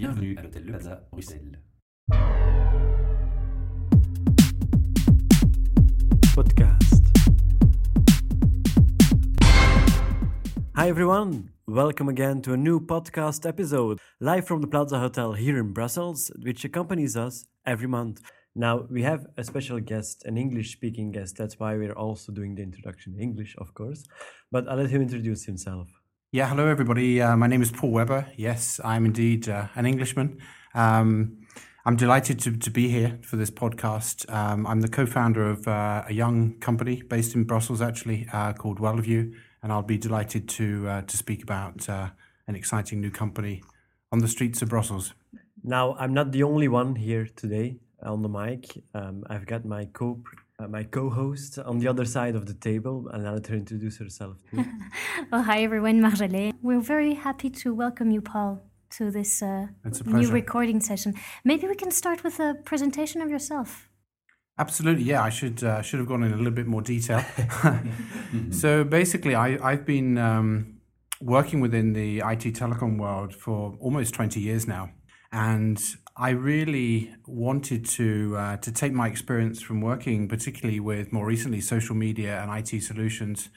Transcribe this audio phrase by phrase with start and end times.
[0.00, 1.60] Bienvenue à l'hôtel Le Plaza, Bruxelles.
[6.34, 7.04] podcast.
[10.74, 15.58] Hi everyone, welcome again to a new podcast episode, live from the Plaza Hotel here
[15.58, 18.22] in Brussels, which accompanies us every month.
[18.56, 22.54] Now, we have a special guest, an English speaking guest, that's why we're also doing
[22.54, 24.06] the introduction in English, of course.
[24.50, 25.99] But I'll let him introduce himself.
[26.32, 27.20] Yeah, hello everybody.
[27.20, 28.28] Uh, my name is Paul Webber.
[28.36, 30.38] Yes, I'm indeed uh, an Englishman.
[30.76, 31.38] Um,
[31.84, 34.32] I'm delighted to, to be here for this podcast.
[34.32, 38.52] Um, I'm the co founder of uh, a young company based in Brussels, actually, uh,
[38.52, 42.10] called Wellevue, and I'll be delighted to, uh, to speak about uh,
[42.46, 43.64] an exciting new company
[44.12, 45.14] on the streets of Brussels.
[45.64, 48.84] Now, I'm not the only one here today on the mic.
[48.94, 50.22] Um, I've got my co
[50.60, 53.98] uh, my co-host on the other side of the table, and I'll let her introduce
[53.98, 54.64] herself too.
[55.30, 56.54] Well, hi everyone, Marjolaine.
[56.62, 59.68] We're very happy to welcome you, Paul, to this uh,
[60.04, 61.14] new recording session.
[61.44, 63.88] Maybe we can start with a presentation of yourself.
[64.58, 65.22] Absolutely, yeah.
[65.22, 67.24] I should uh, should have gone in a little bit more detail.
[68.50, 70.80] so basically, I I've been um,
[71.20, 74.90] working within the IT telecom world for almost twenty years now,
[75.32, 75.80] and
[76.16, 81.60] I really wanted to uh, to take my experience from working, particularly with more recently
[81.60, 83.48] social media and IT solutions,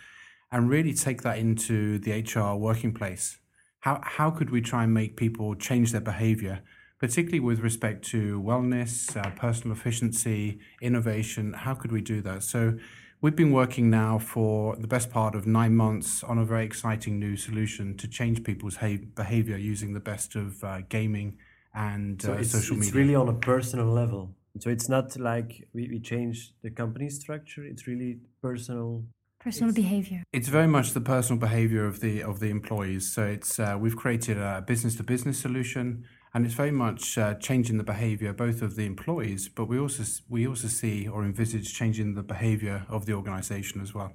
[0.52, 3.38] and really take that into the HR working place.
[3.80, 6.62] How how could we try and make people change their behavior?
[7.00, 11.52] particularly with respect to wellness, uh, personal efficiency, innovation.
[11.52, 12.44] How could we do that?
[12.44, 12.78] So,
[13.20, 17.20] we've been working now for the best part of nine months on a very exciting
[17.20, 21.38] new solution to change people's ha- behavior using the best of uh, gaming
[21.74, 23.02] and So uh, it's, social it's media.
[23.02, 24.36] really on a personal level.
[24.60, 27.64] So it's not like we, we change the company structure.
[27.64, 29.04] It's really personal.
[29.40, 30.24] Personal behavior.
[30.32, 33.12] it's very much the personal behavior of the of the employees.
[33.12, 37.34] So it's uh, we've created a business to business solution, and it's very much uh,
[37.34, 41.74] changing the behavior both of the employees, but we also we also see or envisage
[41.74, 44.14] changing the behavior of the organization as well.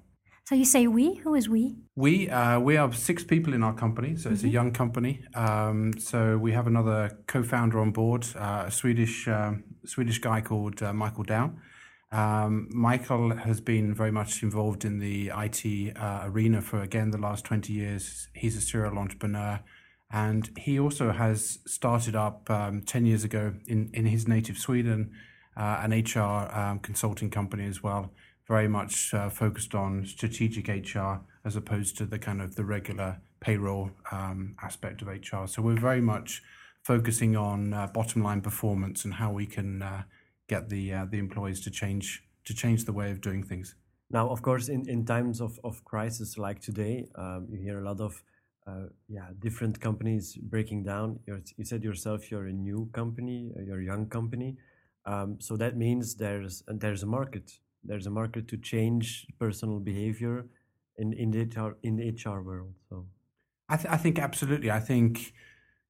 [0.48, 1.16] So you say we?
[1.16, 1.76] Who is we?
[1.94, 5.20] We uh, we are six people in our company, so it's a young company.
[5.34, 10.82] Um, so we have another co-founder on board, uh, a Swedish um, Swedish guy called
[10.82, 11.60] uh, Michael Daun.
[12.12, 17.18] Um, Michael has been very much involved in the IT uh, arena for again the
[17.18, 18.28] last twenty years.
[18.34, 19.60] He's a serial entrepreneur,
[20.10, 25.10] and he also has started up um, ten years ago in in his native Sweden
[25.58, 28.12] uh, an HR um, consulting company as well
[28.48, 33.20] very much uh, focused on strategic HR as opposed to the kind of the regular
[33.40, 35.46] payroll um, aspect of HR.
[35.46, 36.42] So we're very much
[36.82, 40.02] focusing on uh, bottom line performance and how we can uh,
[40.48, 43.74] get the uh, the employees to change to change the way of doing things.
[44.10, 47.84] Now, of course, in, in times of, of crisis like today, um, you hear a
[47.84, 48.22] lot of
[48.66, 51.20] uh, yeah different companies breaking down.
[51.26, 54.56] You're, you said yourself you're a new company, uh, you're a young company.
[55.04, 57.52] Um, so that means there's there's a market.
[57.88, 60.46] There's a market to change personal behavior
[60.98, 62.74] in, in the HR in the HR world.
[62.88, 63.06] So
[63.68, 64.70] I, th- I think absolutely.
[64.70, 65.32] I think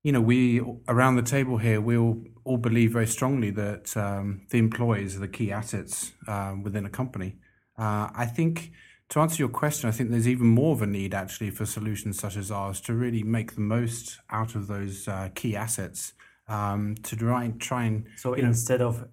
[0.03, 4.43] you know we around the table here we all, all believe very strongly that um,
[4.51, 7.37] the employees are the key assets um, within a company.
[7.77, 8.73] Uh, I think
[9.11, 12.19] to answer your question, I think there's even more of a need actually for solutions
[12.19, 16.13] such as ours to really make the most out of those uh, key assets
[16.49, 19.09] um, to try and try and So you know, instead of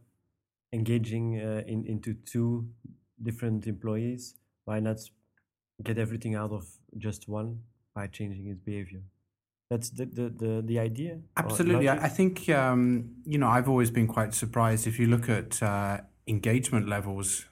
[0.79, 2.67] engaging uh, in, into two
[3.27, 4.21] different employees,
[4.65, 4.99] why not
[5.87, 6.65] get everything out of
[6.97, 7.49] just one
[7.95, 9.03] by changing his behavior?
[9.71, 11.13] That's the the the, the idea.
[11.35, 11.89] Absolutely.
[11.89, 12.09] I.
[12.17, 12.83] Think, um,
[13.25, 17.45] you know, I've always been quite surprised if you look at uh, engagement levels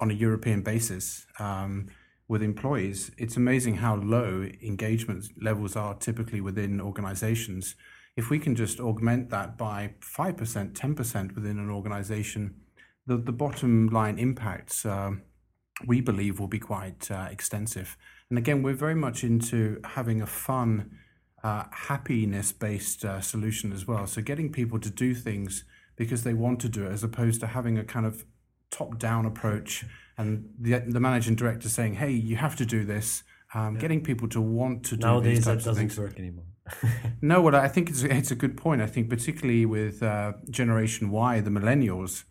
[0.00, 1.88] on a European basis um,
[2.28, 7.74] with employees, it's amazing how low engagement levels are typically within organizations.
[8.16, 12.54] If we can just augment that by 5%, 10% within an organization,
[13.06, 15.22] the, the bottom line impacts um,
[15.86, 17.96] we believe will be quite uh, extensive.
[18.30, 20.96] And again, we're very much into having a fun,
[21.42, 24.06] uh, happiness based uh, solution as well.
[24.06, 25.64] So getting people to do things
[25.96, 28.24] because they want to do it, as opposed to having a kind of
[28.70, 29.84] top down approach
[30.16, 33.22] and the, the managing director saying, hey, you have to do this.
[33.52, 35.98] Um, Getting people to want to do nowadays these that types of doesn't things.
[35.98, 36.44] work anymore.
[37.20, 38.82] No, well, I think it's it's a good point.
[38.82, 42.24] I think particularly with uh, Generation Y, the millennials,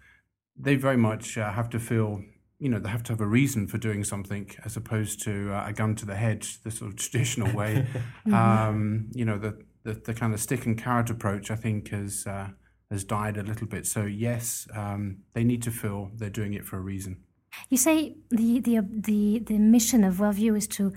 [0.56, 2.22] they very much uh, have to feel,
[2.60, 5.66] you know, they have to have a reason for doing something as opposed to uh,
[5.68, 7.88] a gun to the head, the sort of traditional way.
[8.34, 12.26] um, you know, the, the the kind of stick and carrot approach, I think, has
[12.28, 12.50] uh,
[12.92, 13.88] has died a little bit.
[13.88, 17.24] So yes, um, they need to feel they're doing it for a reason.
[17.70, 20.94] You say the the the the mission of Wellevue is to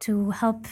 [0.00, 0.66] to help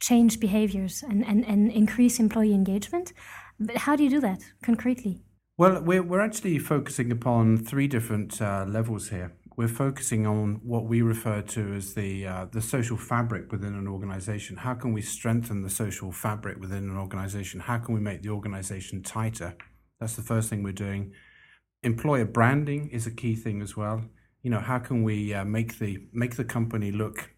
[0.00, 3.12] change behaviors and, and, and increase employee engagement.
[3.58, 5.22] But how do you do that concretely?
[5.58, 9.32] Well, we're, we're actually focusing upon three different uh, levels here.
[9.56, 13.88] We're focusing on what we refer to as the uh, the social fabric within an
[13.88, 14.58] organization.
[14.58, 17.60] How can we strengthen the social fabric within an organization?
[17.60, 19.56] How can we make the organization tighter?
[19.98, 21.12] That's the first thing we're doing.
[21.82, 24.02] Employer branding is a key thing as well.
[24.42, 27.30] You know, how can we uh, make the make the company look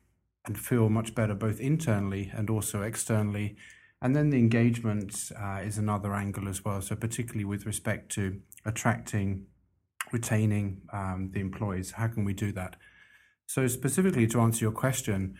[0.48, 3.56] and feel much better both internally and also externally?
[4.02, 6.80] And then the engagement uh, is another angle as well.
[6.80, 9.46] So particularly with respect to attracting
[10.12, 11.92] retaining um, the employees.
[11.92, 12.76] How can we do that?
[13.46, 15.36] So, specifically to answer your question,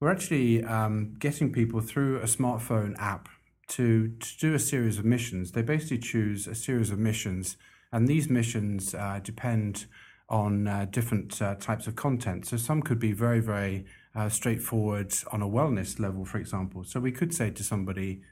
[0.00, 3.28] we're actually um, getting people through a smartphone app
[3.68, 5.52] to, to do a series of missions.
[5.52, 7.56] They basically choose a series of missions,
[7.92, 9.86] and these missions uh, depend
[10.28, 12.46] on uh, different uh, types of content.
[12.46, 16.84] So, some could be very, very uh, straightforward on a wellness level, for example.
[16.84, 18.22] So, we could say to somebody,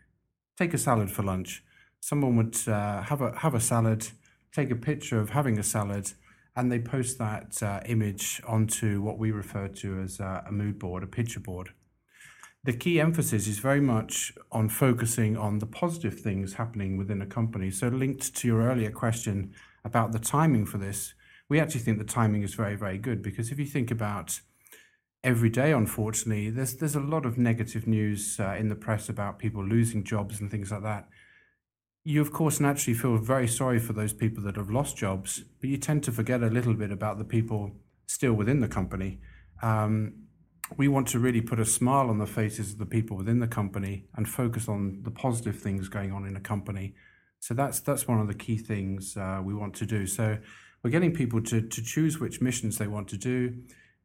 [0.57, 1.65] take a salad for lunch.
[2.01, 4.09] Someone would uh, have a have a salad
[4.53, 6.13] take a picture of having a salad,
[6.57, 10.79] and they post that uh, image onto what we refer to as uh, a mood
[10.79, 11.71] board, a picture board.
[12.65, 17.27] The key emphasis is very much on focusing on the positive things happening within a
[17.27, 17.71] company.
[17.71, 19.55] So, linked to your earlier question
[19.85, 21.15] about the timing for this,
[21.49, 24.41] we actually think the timing is very, very good because if you think about
[25.25, 29.39] every day, unfortunately, there's there's a lot of negative news uh, in the press about
[29.39, 31.09] people losing jobs and things like that
[32.09, 35.69] you of course naturally feel very sorry for those people that have lost jobs, but
[35.69, 37.71] you tend to forget a little bit about the people
[38.07, 39.21] still within the company.
[39.63, 40.15] Um,
[40.79, 43.47] we want to really put a smile on the faces of the people within the
[43.47, 46.95] company and focus on the positive things going on in a company.
[47.41, 50.07] So that's that's one of the key things uh, we want to do.
[50.07, 50.39] So
[50.83, 53.55] we're getting people to to choose which missions they want to do.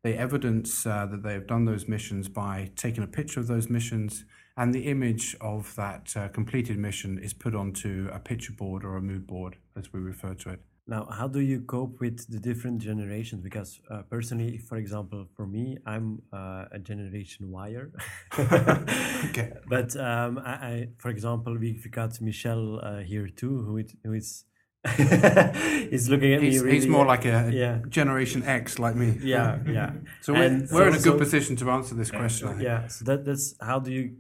[0.03, 3.69] They evidence uh, that they have done those missions by taking a picture of those
[3.69, 4.25] missions
[4.57, 8.97] and the image of that uh, completed mission is put onto a picture board or
[8.97, 10.59] a mood board, as we refer to it.
[10.85, 13.41] Now, how do you cope with the different generations?
[13.41, 17.91] Because uh, personally, for example, for me, I'm uh, a generation wire.
[18.37, 19.53] okay.
[19.69, 23.93] But um, I, I, for example, we, we got Michelle uh, here too, who, it,
[24.03, 24.43] who is
[25.89, 26.59] he's looking at he's, me.
[26.59, 27.79] Really, he's more like a yeah.
[27.87, 29.17] Generation X, like me.
[29.21, 29.91] Yeah, yeah.
[30.21, 32.59] so we're, we're so, in a good so, position to answer this question.
[32.59, 32.87] Yeah.
[32.87, 34.17] So that, that's how do you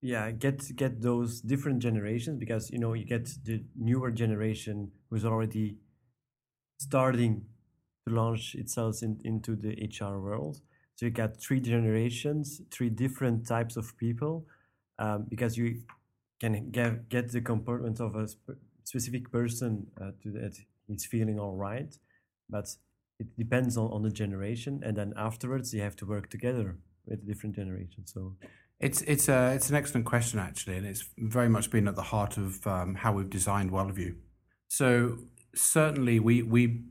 [0.00, 5.24] yeah get get those different generations because you know you get the newer generation who's
[5.24, 5.76] already
[6.78, 7.44] starting
[8.06, 10.60] to launch itself in, into the hr world
[10.94, 14.46] so you got three generations three different types of people
[15.00, 15.82] um, because you
[16.40, 18.28] can get, get the comportment of a
[18.92, 20.54] specific person uh, to that
[20.86, 21.92] he's feeling all right
[22.48, 22.66] but
[23.22, 26.68] it depends on, on the generation and then afterwards you have to work together
[27.06, 28.22] with different generations so
[28.80, 32.02] it's it's a it's an excellent question actually, and it's very much been at the
[32.02, 34.14] heart of um, how we've designed Wellevue.
[34.68, 35.18] So
[35.54, 36.82] certainly we we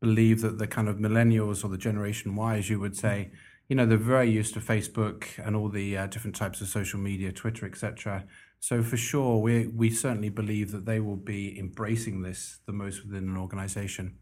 [0.00, 3.30] believe that the kind of millennials or the Generation Y, as you would say,
[3.68, 6.98] you know, they're very used to Facebook and all the uh, different types of social
[6.98, 8.24] media, Twitter, etc.
[8.60, 13.04] So for sure, we we certainly believe that they will be embracing this the most
[13.04, 14.18] within an organization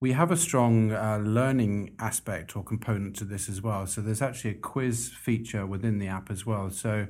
[0.00, 3.86] we have a strong uh, learning aspect or component to this as well.
[3.86, 6.70] So there's actually a quiz feature within the app as well.
[6.70, 7.06] So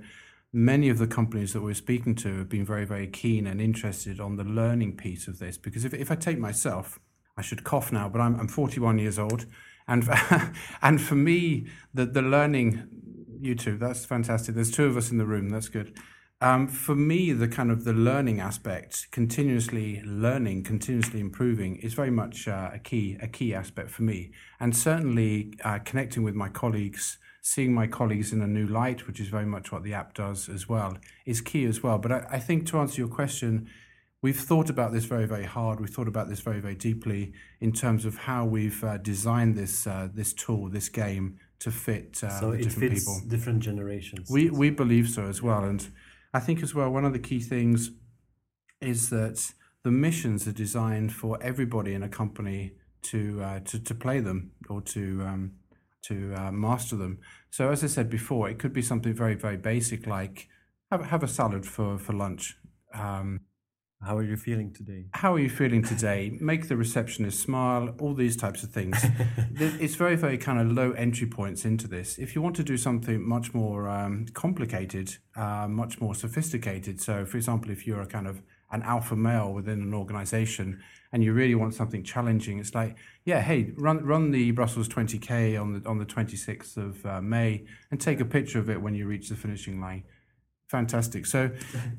[0.53, 4.19] many of the companies that we're speaking to have been very, very keen and interested
[4.19, 5.57] on the learning piece of this.
[5.57, 6.99] Because if, if I take myself,
[7.37, 9.47] I should cough now, but I'm, I'm 41 years old.
[9.87, 10.09] And,
[10.83, 12.89] and for me, the, the learning,
[13.41, 14.57] you two, that's fantastic.
[14.57, 15.97] There's two of us in the room, that's good.
[16.43, 22.11] Um, for me, the kind of the learning aspect, continuously learning, continuously improving, is very
[22.11, 24.33] much uh, a key a key aspect for me.
[24.59, 29.21] And certainly, uh, connecting with my colleagues, seeing my colleagues in a new light, which
[29.21, 31.99] is very much what the app does as well, is key as well.
[31.99, 33.69] But I, I think to answer your question,
[34.23, 35.79] we've thought about this very very hard.
[35.79, 39.87] We've thought about this very very deeply in terms of how we've uh, designed this
[39.87, 44.31] uh, this tool, this game to fit uh, so different people, different generations.
[44.31, 45.87] We we believe so as well, and
[46.33, 47.91] I think as well, one of the key things
[48.81, 52.73] is that the missions are designed for everybody in a company
[53.03, 55.53] to uh, to, to play them or to um,
[56.03, 57.19] to uh, master them.
[57.51, 60.49] So as I said before, it could be something very very basic like
[60.91, 62.57] have have a salad for for lunch.
[62.95, 63.41] Um,
[64.03, 65.05] how are you feeling today?
[65.13, 66.39] How are you feeling today?
[66.41, 68.97] Make the receptionist smile, all these types of things.
[69.57, 72.19] it's very, very kind of low entry points into this.
[72.19, 77.27] If you want to do something much more um, complicated, uh, much more sophisticated, so
[77.27, 78.43] for example, if you're a kind of
[78.73, 80.81] an alpha male within an organization
[81.13, 85.61] and you really want something challenging, it's like, yeah, hey, run run the Brussels 20K
[85.61, 88.95] on the on the 26th of uh, May and take a picture of it when
[88.95, 90.05] you reach the finishing line
[90.71, 91.27] Fantastic.
[91.27, 91.51] So,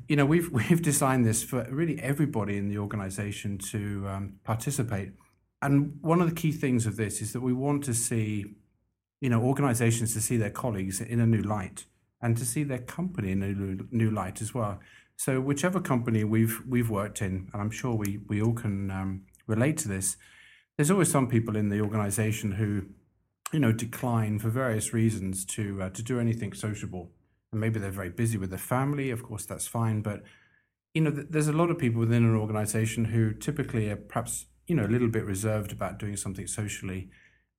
[0.08, 5.12] you know, we've we've designed this for really everybody in the organization to um, participate.
[5.60, 8.46] And one of the key things of this is that we want to see,
[9.20, 11.84] you know, organizations to see their colleagues in a new light
[12.22, 14.80] and to see their company in a new, new light as well.
[15.16, 19.26] So, whichever company we've we've worked in, and I'm sure we we all can um,
[19.46, 20.16] relate to this.
[20.78, 22.86] There's always some people in the organization who,
[23.52, 27.10] you know, decline for various reasons to uh, to do anything sociable
[27.52, 29.10] and maybe they're very busy with their family.
[29.10, 30.00] Of course, that's fine.
[30.00, 30.22] But
[30.94, 34.46] you know, th- there's a lot of people within an organization who typically are perhaps
[34.66, 37.10] you know a little bit reserved about doing something socially.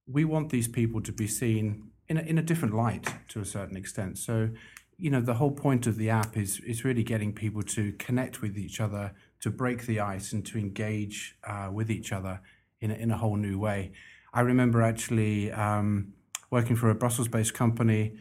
[0.05, 3.45] We want these people to be seen in a, in a different light to a
[3.45, 4.17] certain extent.
[4.17, 4.50] So,
[4.97, 8.41] you know, the whole point of the app is is really getting people to connect
[8.41, 12.41] with each other, to break the ice, and to engage uh, with each other
[12.81, 13.91] in a, in a whole new way.
[14.33, 16.13] I remember actually um,
[16.50, 18.17] working for a Brussels-based company,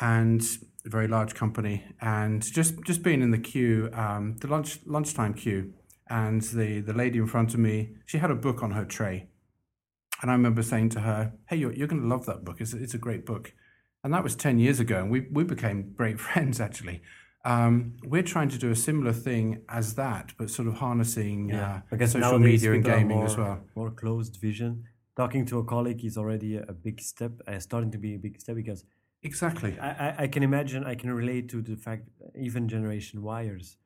[0.00, 0.42] and
[0.84, 5.34] a very large company, and just just being in the queue, um, the lunch lunchtime
[5.34, 5.72] queue,
[6.08, 9.28] and the the lady in front of me, she had a book on her tray,
[10.22, 12.60] and I remember saying to her, "Hey, you're you're going to love that book.
[12.60, 13.52] It's it's a great book,"
[14.04, 17.02] and that was ten years ago, and we we became great friends actually.
[17.44, 21.82] Um, we're trying to do a similar thing as that, but sort of harnessing yeah,
[21.92, 23.60] uh, social media and gaming more, as well.
[23.76, 24.84] More closed vision.
[25.16, 28.40] Talking to a colleague is already a big step, uh, starting to be a big
[28.40, 28.84] step because
[29.22, 29.78] Exactly.
[29.80, 32.08] I, I can imagine, I can relate to the fact,
[32.38, 33.76] even Generation Wires.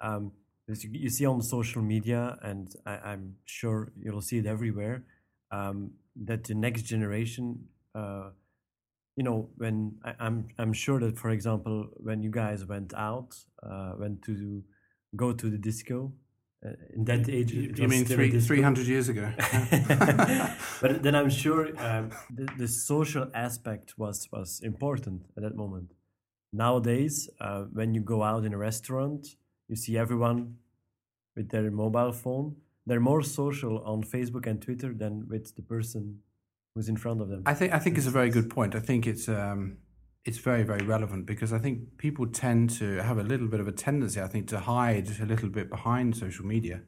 [0.00, 0.32] Um,
[0.68, 5.04] you see on social media, and I, am sure you'll see it everywhere,
[5.50, 5.92] um,
[6.24, 8.30] that the next generation, uh,
[9.16, 12.94] you know, when I, am I'm, I'm sure that, for example, when you guys went
[12.94, 14.62] out, uh, went to
[15.16, 16.12] go to the disco,
[16.64, 17.52] uh, in that age.
[17.52, 19.32] You mean three, 300 years ago?
[20.80, 25.92] but then I'm sure um, the, the, social aspect was, was important at that moment.
[26.52, 29.26] Nowadays, uh, when you go out in a restaurant,
[29.68, 30.56] you see everyone
[31.36, 32.56] with their mobile phone.
[32.86, 36.20] They're more social on Facebook and Twitter than with the person
[36.74, 37.42] who's in front of them.
[37.44, 38.74] I think I think it's a very good point.
[38.74, 39.78] I think it's um,
[40.26, 43.68] it's very very relevant because I think people tend to have a little bit of
[43.68, 46.82] a tendency, I think, to hide a little bit behind social media.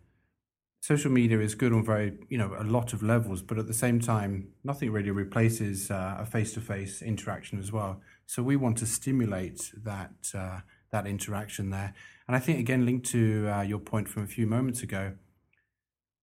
[0.81, 3.75] Social media is good on very you know a lot of levels, but at the
[3.75, 8.01] same time, nothing really replaces uh, a face to face interaction as well.
[8.27, 11.95] So we want to stimulate that uh, that interaction there,
[12.27, 15.13] and I think again linked to uh, your point from a few moments ago.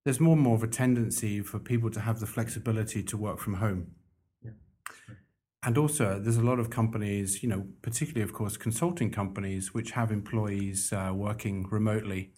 [0.03, 3.39] There's more and more of a tendency for people to have the flexibility to work
[3.39, 3.95] from home
[5.65, 9.91] and also, there's a lot of companies, you know, particularly, of course, consulting companies, which
[9.91, 12.31] have employees uh, working remotely.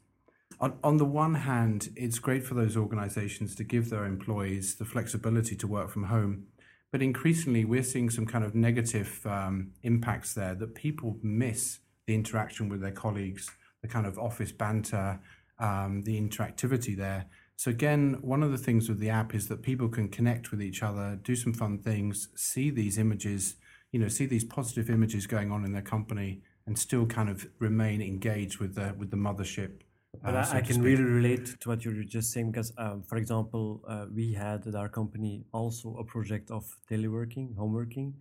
[0.61, 4.85] On, on the one hand, it's great for those organizations to give their employees the
[4.85, 6.45] flexibility to work from home.
[6.89, 12.15] But increasingly, we're seeing some kind of negative um, impacts there that people miss the
[12.15, 15.19] interaction with their colleagues, the kind of office banter,
[15.59, 17.25] um, the interactivity there.
[17.57, 20.61] So again, one of the things with the app is that people can connect with
[20.61, 23.55] each other, do some fun things, see these images,
[23.91, 27.47] you know, see these positive images going on in their company, and still kind of
[27.57, 29.81] remain engaged with the with the mothership.
[30.23, 33.01] But uh, I, I can really relate to what you were just saying because, um,
[33.01, 38.13] for example, uh, we had at our company also a project of teleworking, homeworking,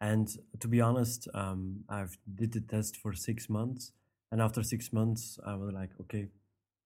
[0.00, 0.28] and
[0.58, 3.92] to be honest, um, I've did the test for six months,
[4.32, 6.26] and after six months, I was like, okay,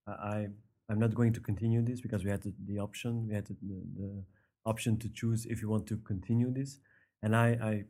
[0.06, 0.48] I
[0.88, 4.24] I'm not going to continue this because we had the, option, we had the, the,
[4.66, 6.78] option to choose if you want to continue this.
[7.22, 7.84] And I, I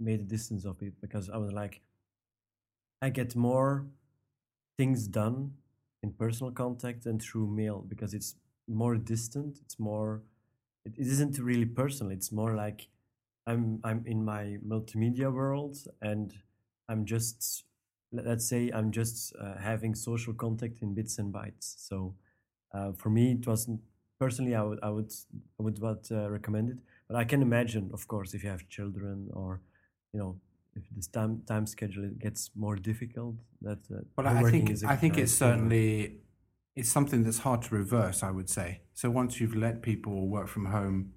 [0.00, 1.80] made a distance of it because I was like,
[3.02, 3.86] I get more
[4.78, 5.52] things done
[6.02, 8.34] in personal contact than through mail because it's
[8.68, 9.58] more distant.
[9.62, 10.22] It's more,
[10.84, 12.12] it isn't really personal.
[12.12, 12.88] It's more like
[13.46, 16.32] I'm, I'm in my multimedia world and
[16.88, 17.64] I'm just,
[18.12, 21.74] let's say I'm just uh, having social contact in bits and bytes.
[21.78, 22.14] So
[22.76, 23.80] uh, for me, it wasn't
[24.18, 24.54] personally.
[24.54, 25.12] I would I would
[25.58, 26.78] I would not uh, recommend it.
[27.08, 29.60] But I can imagine, of course, if you have children or
[30.12, 30.40] you know
[30.74, 35.18] if this time time schedule gets more difficult, that uh, well, I think I think
[35.18, 36.18] it's certainly
[36.74, 38.22] it's something that's hard to reverse.
[38.22, 38.80] I would say.
[38.94, 41.12] So once you've let people work from home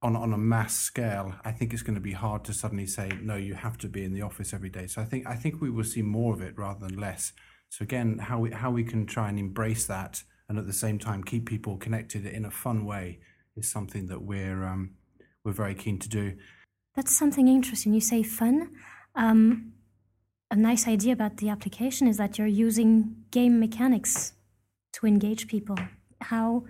[0.00, 3.10] on on a mass scale, I think it's going to be hard to suddenly say
[3.20, 3.36] no.
[3.36, 4.86] You have to be in the office every day.
[4.86, 7.32] So I think I think we will see more of it rather than less.
[7.68, 10.98] So again, how we how we can try and embrace that and at the same
[10.98, 13.18] time keep people connected in a fun way
[13.56, 14.90] is something that we're um,
[15.44, 16.34] we're very keen to do.
[16.94, 17.94] That's something interesting.
[17.94, 18.68] You say fun.
[19.14, 19.72] Um,
[20.50, 24.34] a nice idea about the application is that you're using game mechanics
[24.92, 25.78] to engage people.
[26.20, 26.64] How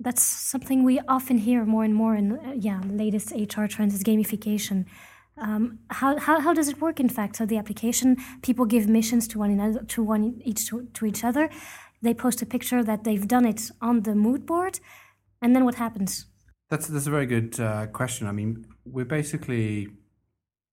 [0.00, 4.02] that's something we often hear more and more in uh, yeah latest HR trends is
[4.02, 4.86] gamification.
[5.38, 6.98] Um, how, how, how does it work?
[7.00, 10.88] In fact, so the application people give missions to one another, to one each to,
[10.92, 11.48] to each other.
[12.02, 14.80] They post a picture that they've done it on the mood board,
[15.42, 16.26] and then what happens?
[16.68, 18.26] That's that's a very good uh, question.
[18.26, 19.88] I mean, we're basically,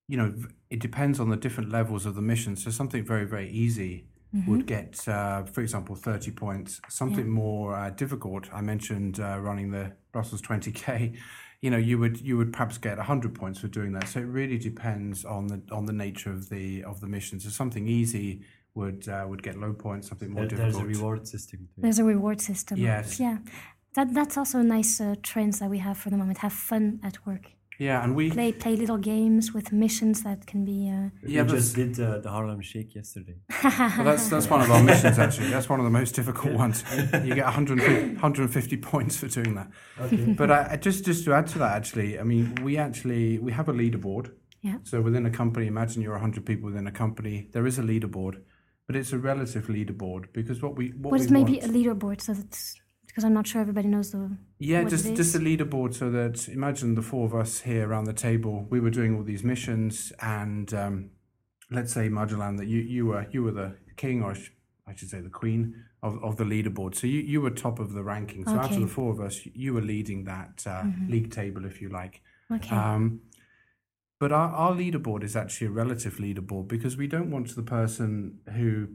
[0.08, 0.34] you know,
[0.70, 2.56] it depends on the different levels of the mission.
[2.56, 4.08] So something very very easy
[4.46, 6.80] would get, uh, for example, thirty points.
[6.90, 8.48] Something more uh, difficult.
[8.54, 11.14] I mentioned uh, running the Brussels twenty k.
[11.62, 14.08] You know, you would you would perhaps get hundred points for doing that.
[14.08, 17.40] So it really depends on the on the nature of the of the mission.
[17.40, 18.44] So something easy
[18.80, 20.04] would uh, would get low points.
[20.10, 21.60] Something more There- there's a reward system.
[21.76, 21.82] To.
[21.84, 22.76] There's a reward system.
[22.92, 23.20] Yes.
[23.26, 23.38] Yeah.
[23.96, 26.38] That, that's also a nice uh, trend that we have for the moment.
[26.48, 27.46] Have fun at work.
[27.80, 30.80] yeah, and we Play play little games with missions that can be.
[30.96, 33.38] Uh, Yeah, we just did uh, the Harlem Shake yesterday.
[33.98, 35.50] Well, that's that's one of our missions actually.
[35.56, 36.78] That's one of the most difficult ones.
[37.28, 39.70] You get 150, 150 points for doing that.
[40.04, 40.34] Okay.
[40.42, 43.52] But I, I just just to add to that, actually, I mean, we actually we
[43.60, 44.26] have a leaderboard.
[44.68, 44.78] Yeah.
[44.84, 47.36] So within a company, imagine you're 100 people within a company.
[47.54, 48.36] There is a leaderboard,
[48.88, 51.68] but it's a relative leaderboard because what we what what we is maybe want, a
[51.68, 52.22] leaderboard?
[52.22, 52.76] So that's
[53.06, 54.38] because I'm not sure everybody knows the.
[54.60, 58.14] yeah, just just a leaderboard so that imagine the four of us here around the
[58.14, 58.66] table.
[58.70, 61.10] We were doing all these missions, and um,
[61.72, 64.36] let's say Marjolaine that you you were you were the king, or
[64.88, 66.96] I should say the queen of, of the leaderboard.
[66.96, 68.46] So you, you were top of the ranking.
[68.46, 68.82] So out of Mm-hmm.
[68.84, 72.22] the four of us, you were leading that uh, league table, if you like.
[72.54, 72.74] Okay.
[72.76, 73.22] Um,
[74.20, 78.40] but our, our leaderboard is actually a relative leaderboard because we don't want the person
[78.56, 78.88] who,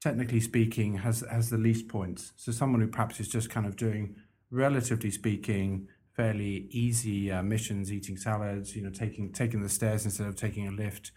[0.00, 2.32] technically speaking, has has the least points.
[2.36, 4.16] So someone who perhaps is just kind of doing,
[4.50, 10.26] relatively speaking, fairly easy uh, missions, eating salads, you know, taking taking the stairs instead
[10.26, 11.12] of taking a lift.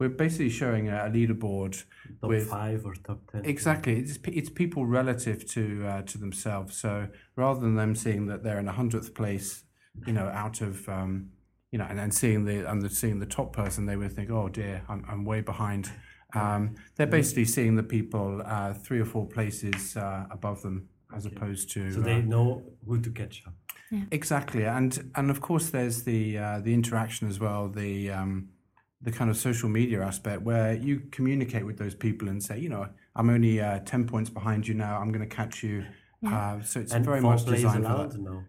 [0.00, 1.82] We're basically showing a, a leaderboard
[2.20, 3.44] Top with five or top ten.
[3.44, 6.76] Exactly, it's it's people relative to uh, to themselves.
[6.76, 9.64] So rather than them seeing that they're in a hundredth place,
[10.06, 11.30] you know, out of um,
[11.74, 14.30] you know, and, and seeing the and the, seeing the top person, they would think,
[14.30, 15.90] oh dear, I'm I'm way behind.
[16.32, 21.26] Um, they're basically seeing the people uh, three or four places uh, above them, as
[21.26, 23.54] opposed to So uh, they know who to catch up.
[24.12, 28.50] Exactly, and and of course there's the uh, the interaction as well, the um,
[29.02, 32.68] the kind of social media aspect where you communicate with those people and say, you
[32.68, 35.00] know, I'm only uh, ten points behind you now.
[35.00, 35.84] I'm going to catch you.
[36.24, 38.18] Uh, so it's And very much designed for that.
[38.20, 38.44] now.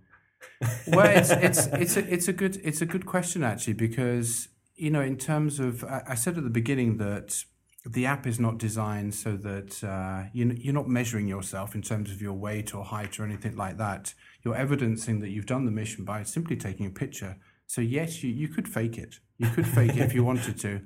[0.87, 4.89] Well, it's it's it's a it's a good it's a good question actually because you
[4.89, 7.43] know in terms of I, I said at the beginning that
[7.85, 12.11] the app is not designed so that uh, you you're not measuring yourself in terms
[12.11, 14.13] of your weight or height or anything like that.
[14.43, 17.37] You're evidencing that you've done the mission by simply taking a picture.
[17.67, 19.19] So yes, you, you could fake it.
[19.37, 20.81] You could fake it if you wanted to.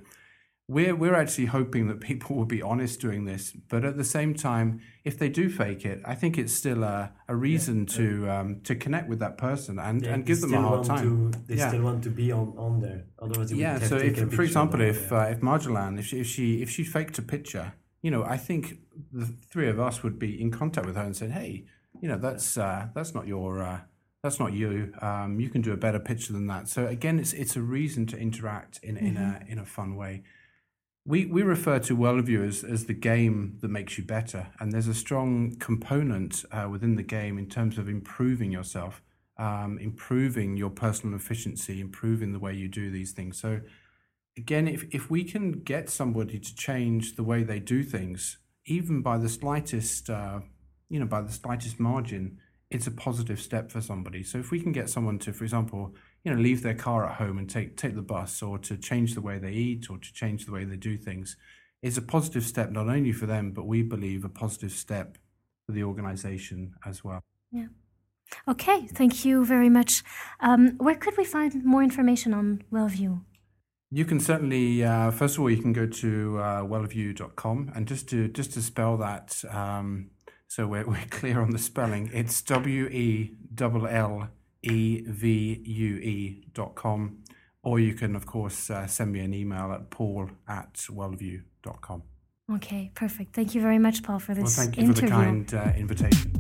[0.70, 4.36] We're we're actually hoping that people will be honest doing this, but at the same
[4.36, 8.62] time, if they do fake it, I think it's still a, a reason to um,
[8.66, 11.32] to connect with that person and, They- and give them a hard time.
[11.32, 11.70] To, they Yeah.
[11.70, 13.06] still want to be on, on there.
[13.20, 13.80] Otherwise, Yeah.
[13.80, 15.18] So if, for example, if yeah.
[15.22, 18.38] uh, if Marjolaine, if she if she if she faked a picture, you know, I
[18.38, 18.78] think
[19.12, 21.66] the three of us would be in contact with her and said, hey,
[22.02, 23.64] you know, that's uh, that's not your.
[23.64, 23.80] Uh,
[24.22, 24.94] that's not you.
[25.02, 26.68] Um, you can do a better picture than that.
[26.68, 30.24] So again, it's it's a reason to interact in in a in a fun way.
[31.10, 34.88] We we refer to Wellevue as as the game that makes you better, and there's
[34.88, 39.02] a strong component uh, within the game in terms of improving yourself,
[39.36, 43.42] um, improving your personal efficiency, improving the way you do these things.
[43.42, 43.62] So
[44.38, 49.02] again, if if we can get somebody to change the way they do things, even
[49.02, 50.42] by the slightest, uh,
[50.90, 52.38] you know, by the slightest margin,
[52.70, 54.22] it's a positive step for somebody.
[54.22, 57.16] So if we can get someone to, for example, you know, leave their car at
[57.16, 60.14] home and take take the bus, or to change the way they eat, or to
[60.14, 61.38] change the way they do things,
[61.82, 65.18] is a positive step not only for them, but we believe a positive step
[65.66, 67.22] for the organisation as well.
[67.52, 67.68] Yeah.
[68.48, 70.04] Okay, thank you very much.
[70.40, 73.22] Um, where could we find more information on Wellevue?
[73.92, 78.08] You can certainly, uh, first of all, you can go to uh, wellevue.com and just
[78.10, 80.12] to just to spell that, um,
[80.48, 82.12] so we're, we're clear on the spelling.
[82.14, 84.30] It's W E L L
[84.64, 87.20] E V U E dot com,
[87.64, 92.04] or you can of course uh, send me an email at paul at wellevue.com.
[92.56, 93.36] Okay, perfect.
[93.36, 95.10] Thank you very much, Paul, for this Well, thank you interview.
[95.10, 96.34] for the kind uh, invitation.